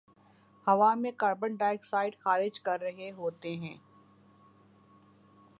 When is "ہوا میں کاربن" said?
0.67-1.55